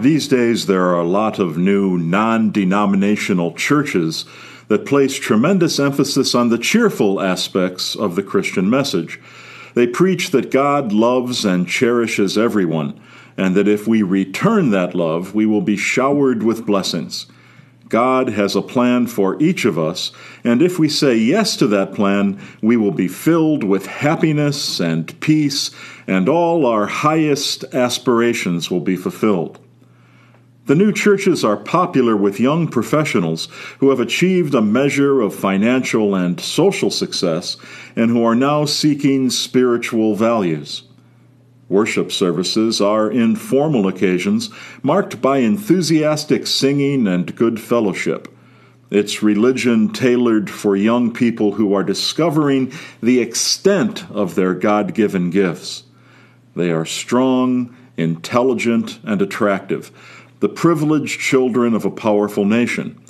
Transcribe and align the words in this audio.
These 0.00 0.28
days, 0.28 0.66
there 0.66 0.84
are 0.84 1.00
a 1.00 1.04
lot 1.04 1.40
of 1.40 1.58
new 1.58 1.98
non 1.98 2.52
denominational 2.52 3.52
churches 3.54 4.26
that 4.68 4.86
place 4.86 5.16
tremendous 5.16 5.80
emphasis 5.80 6.36
on 6.36 6.50
the 6.50 6.58
cheerful 6.58 7.20
aspects 7.20 7.96
of 7.96 8.14
the 8.14 8.22
Christian 8.22 8.70
message. 8.70 9.18
They 9.74 9.88
preach 9.88 10.30
that 10.30 10.52
God 10.52 10.92
loves 10.92 11.44
and 11.44 11.66
cherishes 11.66 12.38
everyone, 12.38 13.00
and 13.36 13.56
that 13.56 13.66
if 13.66 13.88
we 13.88 14.02
return 14.04 14.70
that 14.70 14.94
love, 14.94 15.34
we 15.34 15.46
will 15.46 15.62
be 15.62 15.76
showered 15.76 16.44
with 16.44 16.64
blessings. 16.64 17.26
God 17.88 18.28
has 18.28 18.54
a 18.54 18.62
plan 18.62 19.08
for 19.08 19.42
each 19.42 19.64
of 19.64 19.80
us, 19.80 20.12
and 20.44 20.62
if 20.62 20.78
we 20.78 20.88
say 20.88 21.16
yes 21.16 21.56
to 21.56 21.66
that 21.68 21.92
plan, 21.92 22.40
we 22.62 22.76
will 22.76 22.92
be 22.92 23.08
filled 23.08 23.64
with 23.64 23.86
happiness 23.86 24.78
and 24.78 25.18
peace, 25.18 25.72
and 26.06 26.28
all 26.28 26.66
our 26.66 26.86
highest 26.86 27.64
aspirations 27.74 28.70
will 28.70 28.80
be 28.80 28.94
fulfilled. 28.94 29.58
The 30.68 30.74
new 30.74 30.92
churches 30.92 31.46
are 31.46 31.56
popular 31.56 32.14
with 32.14 32.38
young 32.38 32.68
professionals 32.68 33.48
who 33.78 33.88
have 33.88 34.00
achieved 34.00 34.54
a 34.54 34.60
measure 34.60 35.22
of 35.22 35.34
financial 35.34 36.14
and 36.14 36.38
social 36.38 36.90
success 36.90 37.56
and 37.96 38.10
who 38.10 38.22
are 38.22 38.34
now 38.34 38.66
seeking 38.66 39.30
spiritual 39.30 40.14
values. 40.14 40.82
Worship 41.70 42.12
services 42.12 42.82
are 42.82 43.10
informal 43.10 43.88
occasions 43.88 44.50
marked 44.82 45.22
by 45.22 45.38
enthusiastic 45.38 46.46
singing 46.46 47.06
and 47.06 47.34
good 47.34 47.58
fellowship. 47.58 48.28
It's 48.90 49.22
religion 49.22 49.90
tailored 49.90 50.50
for 50.50 50.76
young 50.76 51.14
people 51.14 51.52
who 51.52 51.72
are 51.72 51.82
discovering 51.82 52.74
the 53.02 53.20
extent 53.20 54.04
of 54.10 54.34
their 54.34 54.52
God 54.52 54.92
given 54.92 55.30
gifts. 55.30 55.84
They 56.54 56.70
are 56.70 56.84
strong, 56.84 57.74
intelligent, 57.96 59.00
and 59.02 59.22
attractive, 59.22 59.90
the 60.40 60.48
privileged 60.48 61.20
children 61.20 61.74
of 61.74 61.84
a 61.84 61.90
powerful 61.90 62.44
nation. 62.44 63.00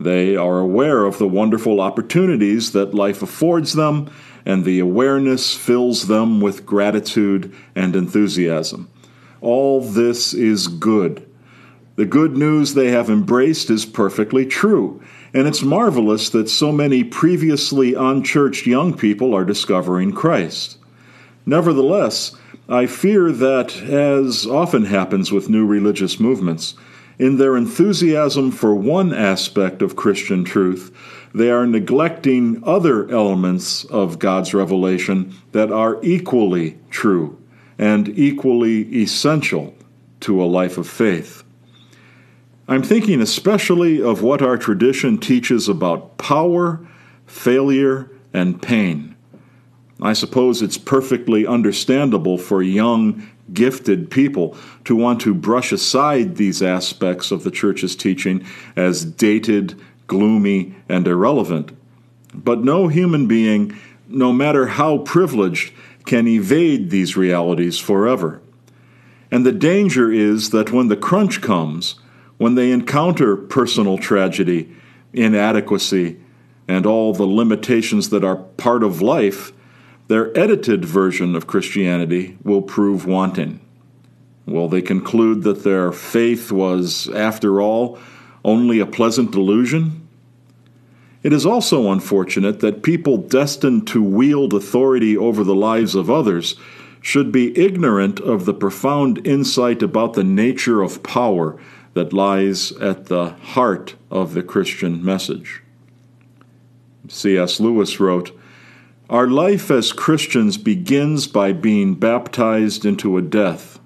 They 0.00 0.36
are 0.36 0.58
aware 0.58 1.04
of 1.04 1.18
the 1.18 1.28
wonderful 1.28 1.80
opportunities 1.80 2.72
that 2.72 2.94
life 2.94 3.22
affords 3.22 3.74
them 3.74 4.10
and 4.44 4.64
the 4.64 4.80
awareness 4.80 5.54
fills 5.54 6.08
them 6.08 6.40
with 6.40 6.66
gratitude 6.66 7.54
and 7.74 7.94
enthusiasm. 7.94 8.90
All 9.40 9.80
this 9.80 10.34
is 10.34 10.68
good. 10.68 11.28
The 11.96 12.06
good 12.06 12.36
news 12.36 12.74
they 12.74 12.90
have 12.90 13.10
embraced 13.10 13.70
is 13.70 13.84
perfectly 13.84 14.46
true, 14.46 15.02
and 15.34 15.46
it's 15.46 15.62
marvelous 15.62 16.30
that 16.30 16.48
so 16.48 16.72
many 16.72 17.04
previously 17.04 17.94
unchurched 17.94 18.66
young 18.66 18.96
people 18.96 19.34
are 19.34 19.44
discovering 19.44 20.12
Christ. 20.12 20.78
Nevertheless, 21.44 22.36
I 22.68 22.86
fear 22.86 23.32
that, 23.32 23.76
as 23.82 24.46
often 24.46 24.84
happens 24.84 25.32
with 25.32 25.48
new 25.48 25.66
religious 25.66 26.20
movements, 26.20 26.74
in 27.18 27.36
their 27.36 27.56
enthusiasm 27.56 28.50
for 28.50 28.74
one 28.74 29.12
aspect 29.12 29.82
of 29.82 29.96
Christian 29.96 30.44
truth, 30.44 30.90
they 31.34 31.50
are 31.50 31.66
neglecting 31.66 32.62
other 32.64 33.08
elements 33.10 33.84
of 33.84 34.18
God's 34.18 34.54
revelation 34.54 35.34
that 35.52 35.72
are 35.72 35.98
equally 36.02 36.78
true 36.90 37.38
and 37.78 38.08
equally 38.18 39.02
essential 39.02 39.74
to 40.20 40.42
a 40.42 40.46
life 40.46 40.78
of 40.78 40.88
faith. 40.88 41.42
I'm 42.68 42.82
thinking 42.82 43.20
especially 43.20 44.00
of 44.00 44.22
what 44.22 44.40
our 44.40 44.56
tradition 44.56 45.18
teaches 45.18 45.68
about 45.68 46.16
power, 46.16 46.86
failure, 47.26 48.10
and 48.32 48.62
pain. 48.62 49.11
I 50.02 50.12
suppose 50.12 50.60
it's 50.60 50.78
perfectly 50.78 51.46
understandable 51.46 52.36
for 52.36 52.62
young, 52.62 53.26
gifted 53.52 54.10
people 54.10 54.56
to 54.84 54.94
want 54.94 55.20
to 55.22 55.32
brush 55.32 55.72
aside 55.72 56.36
these 56.36 56.62
aspects 56.62 57.30
of 57.30 57.44
the 57.44 57.50
church's 57.50 57.96
teaching 57.96 58.44
as 58.76 59.04
dated 59.04 59.80
gloomy, 60.12 60.74
and 60.90 61.08
irrelevant. 61.08 61.72
But 62.34 62.62
no 62.62 62.88
human 62.88 63.26
being, 63.26 63.78
no 64.08 64.30
matter 64.30 64.66
how 64.66 64.98
privileged, 64.98 65.72
can 66.04 66.28
evade 66.28 66.90
these 66.90 67.16
realities 67.16 67.78
forever. 67.78 68.42
And 69.30 69.46
the 69.46 69.52
danger 69.52 70.12
is 70.12 70.50
that 70.50 70.70
when 70.70 70.88
the 70.88 70.98
crunch 70.98 71.40
comes, 71.40 71.94
when 72.36 72.56
they 72.56 72.72
encounter 72.72 73.36
personal 73.36 73.96
tragedy, 73.96 74.70
inadequacy, 75.14 76.18
and 76.68 76.84
all 76.84 77.14
the 77.14 77.26
limitations 77.26 78.10
that 78.10 78.22
are 78.22 78.36
part 78.36 78.82
of 78.82 79.00
life, 79.00 79.52
their 80.12 80.36
edited 80.38 80.84
version 80.84 81.34
of 81.34 81.46
Christianity 81.46 82.36
will 82.44 82.60
prove 82.60 83.06
wanting. 83.06 83.58
Will 84.44 84.68
they 84.68 84.82
conclude 84.82 85.42
that 85.44 85.64
their 85.64 85.90
faith 85.90 86.52
was, 86.52 87.08
after 87.08 87.62
all, 87.62 87.98
only 88.44 88.78
a 88.78 88.84
pleasant 88.84 89.30
delusion? 89.30 90.06
It 91.22 91.32
is 91.32 91.46
also 91.46 91.90
unfortunate 91.90 92.60
that 92.60 92.82
people 92.82 93.16
destined 93.16 93.86
to 93.86 94.02
wield 94.02 94.52
authority 94.52 95.16
over 95.16 95.42
the 95.42 95.54
lives 95.54 95.94
of 95.94 96.10
others 96.10 96.56
should 97.00 97.32
be 97.32 97.58
ignorant 97.58 98.20
of 98.20 98.44
the 98.44 98.52
profound 98.52 99.26
insight 99.26 99.82
about 99.82 100.12
the 100.12 100.24
nature 100.24 100.82
of 100.82 101.02
power 101.02 101.58
that 101.94 102.12
lies 102.12 102.70
at 102.72 103.06
the 103.06 103.30
heart 103.30 103.94
of 104.10 104.34
the 104.34 104.42
Christian 104.42 105.02
message. 105.02 105.62
C.S. 107.08 107.60
Lewis 107.60 107.98
wrote, 107.98 108.38
Our 109.12 109.28
life 109.28 109.70
as 109.70 109.92
Christians 109.92 110.56
begins 110.56 111.26
by 111.26 111.52
being 111.52 111.96
baptized 111.96 112.86
into 112.86 113.18
a 113.18 113.20
death. 113.20 113.78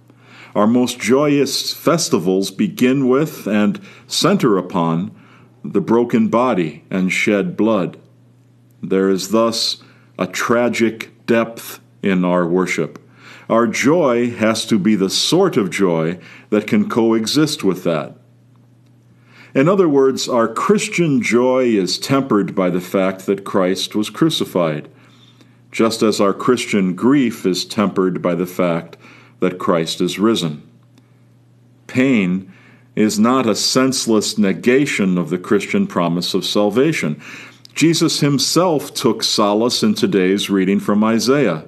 Our 0.55 0.69
most 0.69 1.01
joyous 1.01 1.73
festivals 1.73 2.53
begin 2.53 3.09
with 3.09 3.49
and 3.49 3.81
center 4.07 4.57
upon 4.57 5.11
the 5.65 5.81
broken 5.81 6.29
body 6.29 6.85
and 6.93 7.13
shed 7.13 7.57
blood. 7.57 7.99
There 8.81 9.11
is 9.11 9.31
thus 9.31 9.79
a 10.17 10.29
tragic 10.29 11.11
depth 11.27 11.81
in 12.05 12.25
our 12.25 12.47
worship. 12.47 12.97
Our 13.51 13.67
joy 13.67 14.31
has 14.31 14.65
to 14.67 14.79
be 14.79 14.95
the 14.95 15.11
sort 15.11 15.57
of 15.57 15.71
joy 15.71 16.21
that 16.51 16.69
can 16.69 16.89
coexist 16.89 17.65
with 17.65 17.83
that. 17.83 18.17
In 19.57 19.69
other 19.69 19.89
words, 19.89 20.29
our 20.29 20.47
Christian 20.47 21.21
joy 21.21 21.65
is 21.65 21.99
tempered 21.99 22.55
by 22.55 22.71
the 22.71 22.81
fact 22.81 23.27
that 23.27 23.43
Christ 23.43 23.97
was 23.97 24.09
crucified, 24.09 24.89
just 25.77 26.03
as 26.03 26.23
our 26.23 26.33
Christian 26.33 26.95
grief 26.95 27.45
is 27.45 27.67
tempered 27.67 28.23
by 28.23 28.35
the 28.35 28.47
fact 28.47 28.97
that 29.41 29.59
Christ 29.59 30.01
is 30.01 30.19
risen. 30.19 30.67
Pain 31.87 32.51
is 32.95 33.19
not 33.19 33.47
a 33.47 33.55
senseless 33.55 34.39
negation 34.39 35.19
of 35.19 35.29
the 35.29 35.37
Christian 35.37 35.87
promise 35.87 36.33
of 36.33 36.47
salvation. 36.47 37.21
Jesus 37.75 38.21
himself 38.21 38.95
took 38.95 39.23
solace 39.23 39.83
in 39.83 39.93
today's 39.93 40.49
reading 40.49 40.81
from 40.81 41.05
Isaiah. 41.05 41.67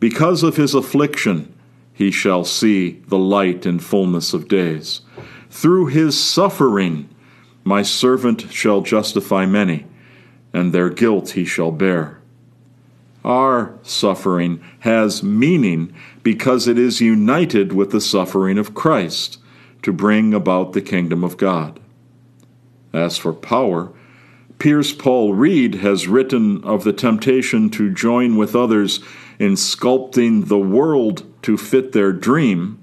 Because 0.00 0.42
of 0.42 0.56
his 0.56 0.74
affliction, 0.74 1.54
he 1.92 2.10
shall 2.10 2.44
see 2.44 3.00
the 3.06 3.16
light 3.16 3.64
and 3.64 3.80
fullness 3.80 4.34
of 4.34 4.48
days. 4.48 5.02
Through 5.50 5.86
his 5.86 6.20
suffering, 6.20 7.08
my 7.62 7.82
servant 7.82 8.50
shall 8.50 8.80
justify 8.80 9.46
many, 9.46 9.86
and 10.52 10.72
their 10.72 10.90
guilt 10.90 11.30
he 11.30 11.44
shall 11.44 11.70
bear. 11.70 12.20
Our 13.24 13.78
suffering 13.82 14.62
has 14.80 15.22
meaning 15.22 15.94
because 16.22 16.68
it 16.68 16.78
is 16.78 17.00
united 17.00 17.72
with 17.72 17.90
the 17.90 18.00
suffering 18.00 18.58
of 18.58 18.74
Christ 18.74 19.38
to 19.82 19.92
bring 19.92 20.34
about 20.34 20.72
the 20.72 20.82
kingdom 20.82 21.24
of 21.24 21.36
God. 21.36 21.80
As 22.92 23.16
for 23.16 23.32
power, 23.32 23.92
Piers 24.58 24.92
Paul 24.92 25.34
Read 25.34 25.76
has 25.76 26.08
written 26.08 26.62
of 26.64 26.84
the 26.84 26.92
temptation 26.92 27.68
to 27.70 27.92
join 27.92 28.36
with 28.36 28.54
others 28.54 29.00
in 29.38 29.54
sculpting 29.54 30.48
the 30.48 30.58
world 30.58 31.26
to 31.42 31.56
fit 31.56 31.92
their 31.92 32.12
dream, 32.12 32.78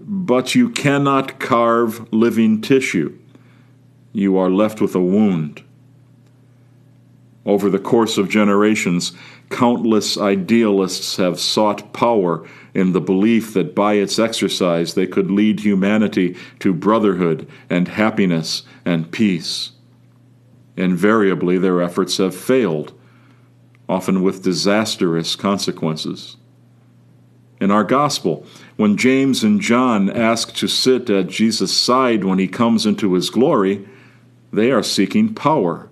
but 0.00 0.54
you 0.54 0.68
cannot 0.70 1.40
carve 1.40 2.12
living 2.12 2.60
tissue. 2.60 3.16
You 4.12 4.36
are 4.36 4.50
left 4.50 4.80
with 4.80 4.94
a 4.94 5.00
wound. 5.00 5.63
Over 7.46 7.68
the 7.68 7.78
course 7.78 8.16
of 8.16 8.30
generations, 8.30 9.12
countless 9.50 10.16
idealists 10.16 11.16
have 11.18 11.38
sought 11.38 11.92
power 11.92 12.46
in 12.72 12.92
the 12.92 13.00
belief 13.00 13.52
that 13.52 13.74
by 13.74 13.94
its 13.94 14.18
exercise 14.18 14.94
they 14.94 15.06
could 15.06 15.30
lead 15.30 15.60
humanity 15.60 16.36
to 16.60 16.72
brotherhood 16.72 17.46
and 17.68 17.88
happiness 17.88 18.62
and 18.84 19.12
peace. 19.12 19.72
Invariably, 20.76 21.58
their 21.58 21.82
efforts 21.82 22.16
have 22.16 22.34
failed, 22.34 22.98
often 23.88 24.22
with 24.22 24.42
disastrous 24.42 25.36
consequences. 25.36 26.36
In 27.60 27.70
our 27.70 27.84
gospel, 27.84 28.44
when 28.76 28.96
James 28.96 29.44
and 29.44 29.60
John 29.60 30.10
ask 30.10 30.54
to 30.56 30.66
sit 30.66 31.08
at 31.10 31.28
Jesus' 31.28 31.76
side 31.76 32.24
when 32.24 32.38
he 32.38 32.48
comes 32.48 32.86
into 32.86 33.14
his 33.14 33.30
glory, 33.30 33.86
they 34.52 34.70
are 34.72 34.82
seeking 34.82 35.34
power. 35.34 35.88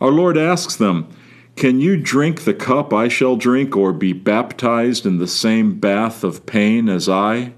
Our 0.00 0.10
Lord 0.10 0.36
asks 0.36 0.76
them, 0.76 1.08
Can 1.56 1.80
you 1.80 1.96
drink 1.96 2.42
the 2.42 2.54
cup 2.54 2.92
I 2.92 3.08
shall 3.08 3.36
drink, 3.36 3.76
or 3.76 3.92
be 3.92 4.12
baptized 4.12 5.06
in 5.06 5.18
the 5.18 5.28
same 5.28 5.78
bath 5.78 6.24
of 6.24 6.46
pain 6.46 6.88
as 6.88 7.08
I? 7.08 7.52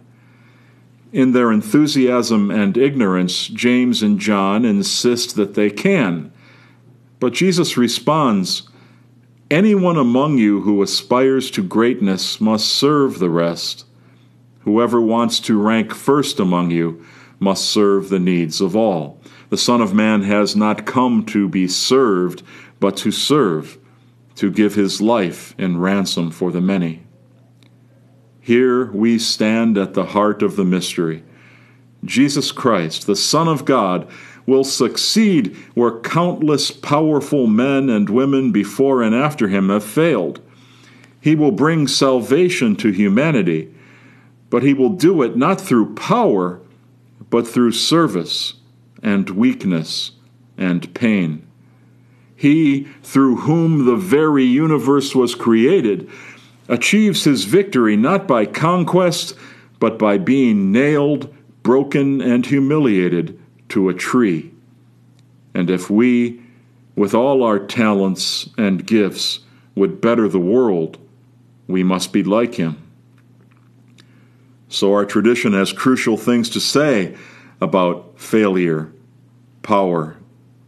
In 1.13 1.33
their 1.33 1.51
enthusiasm 1.51 2.51
and 2.51 2.77
ignorance, 2.77 3.49
James 3.49 4.03
and 4.03 4.19
John 4.19 4.65
insist 4.65 5.37
that 5.37 5.55
they 5.55 5.71
can. 5.71 6.33
But 7.21 7.33
Jesus 7.33 7.77
responds 7.77 8.69
Anyone 9.51 9.97
among 9.97 10.39
you 10.39 10.63
who 10.63 10.83
aspires 10.83 11.53
to 11.53 11.63
greatness 11.63 12.41
must 12.41 12.67
serve 12.67 13.19
the 13.19 13.31
rest. 13.31 13.87
Whoever 14.61 15.01
wants 15.01 15.39
to 15.41 15.63
rank 15.63 15.95
first 15.95 16.41
among 16.41 16.73
you 16.73 17.05
must 17.39 17.67
serve 17.67 18.09
the 18.09 18.19
needs 18.19 18.61
of 18.61 18.75
all. 18.75 19.21
The 19.51 19.57
Son 19.57 19.81
of 19.81 19.95
Man 19.95 20.23
has 20.23 20.57
not 20.57 20.87
come 20.87 21.25
to 21.27 21.49
be 21.49 21.69
served, 21.69 22.43
but 22.81 22.97
to 22.99 23.11
serve, 23.11 23.79
to 24.37 24.51
give 24.51 24.75
his 24.75 25.01
life 25.01 25.55
in 25.59 25.81
ransom 25.81 26.31
for 26.31 26.51
the 26.51 26.61
many. 26.61 27.03
Here 28.41 28.91
we 28.93 29.19
stand 29.19 29.77
at 29.77 29.95
the 29.95 30.07
heart 30.07 30.43
of 30.43 30.57
the 30.57 30.65
mystery. 30.65 31.25
Jesus 32.05 32.53
Christ, 32.53 33.07
the 33.07 33.17
Son 33.17 33.49
of 33.49 33.65
God, 33.65 34.09
will 34.47 34.65
succeed 34.65 35.57
where 35.75 36.01
countless 36.01 36.71
powerful 36.71 37.47
men 37.47 37.91
and 37.91 38.09
women 38.09 38.53
before 38.53 39.03
and 39.03 39.15
after 39.15 39.49
him 39.49 39.69
have 39.69 39.85
failed. 39.85 40.41
He 41.21 41.35
will 41.35 41.51
bring 41.51 41.89
salvation 41.89 42.77
to 42.77 42.93
humanity, 42.93 43.75
but 44.49 44.63
he 44.63 44.75
will 44.75 44.91
do 44.91 45.23
it 45.23 45.37
not 45.37 45.61
through 45.61 45.97
power, 45.97 46.61
but 47.37 47.47
through 47.47 47.71
service 47.71 48.55
and 49.03 49.29
weakness 49.29 50.13
and 50.57 50.95
pain. 50.95 51.47
He, 52.35 52.85
through 53.03 53.37
whom 53.37 53.85
the 53.85 53.95
very 53.95 54.45
universe 54.45 55.15
was 55.15 55.35
created, 55.35 56.09
achieves 56.67 57.25
his 57.25 57.45
victory 57.45 57.95
not 57.95 58.27
by 58.27 58.47
conquest, 58.47 59.35
but 59.79 59.99
by 59.99 60.17
being 60.17 60.73
nailed, 60.73 61.31
broken, 61.63 62.23
and 62.23 62.47
humiliated 62.47 63.39
to 63.69 63.91
a 63.91 63.95
tree. 63.95 64.51
And 65.53 65.69
if 65.69 65.91
we, 65.91 66.41
with 66.95 67.13
all 67.13 67.43
our 67.43 67.59
talents 67.59 68.49
and 68.57 68.87
gifts, 68.87 69.41
would 69.75 70.01
better 70.01 70.27
the 70.27 70.41
world, 70.41 70.97
we 71.69 71.83
must 71.83 72.15
be 72.15 72.23
like 72.23 72.55
him. 72.55 72.86
So 74.69 74.93
our 74.93 75.05
tradition 75.05 75.53
has 75.53 75.73
crucial 75.73 76.17
things 76.17 76.51
to 76.51 76.61
say 76.61 77.17
about 77.61 78.19
failure, 78.21 78.93
power, 79.63 80.17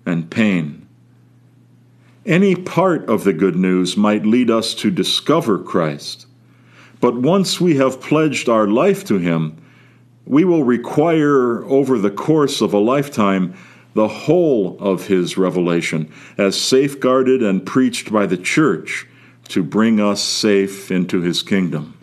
and 0.06 0.30
pain. 0.30 0.86
Any 2.24 2.54
part 2.54 3.08
of 3.08 3.24
the 3.24 3.32
good 3.32 3.56
news 3.56 3.96
might 3.96 4.26
lead 4.26 4.50
us 4.50 4.74
to 4.74 4.90
discover 4.90 5.58
Christ, 5.58 6.26
but 7.00 7.14
once 7.14 7.60
we 7.60 7.76
have 7.76 8.00
pledged 8.00 8.48
our 8.48 8.66
life 8.66 9.04
to 9.06 9.18
Him, 9.18 9.60
we 10.28 10.44
will 10.44 10.62
require 10.62 11.64
over 11.64 11.98
the 11.98 12.10
course 12.10 12.60
of 12.60 12.74
a 12.74 12.78
lifetime 12.78 13.54
the 13.94 14.08
whole 14.08 14.76
of 14.78 15.06
his 15.06 15.36
revelation 15.36 16.12
as 16.36 16.60
safeguarded 16.60 17.42
and 17.42 17.66
preached 17.66 18.12
by 18.12 18.26
the 18.26 18.36
church 18.36 19.06
to 19.48 19.62
bring 19.62 19.98
us 19.98 20.22
safe 20.22 20.90
into 20.90 21.22
his 21.22 21.42
kingdom. 21.42 21.97